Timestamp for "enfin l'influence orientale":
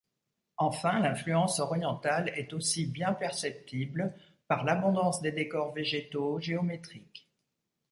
0.57-2.29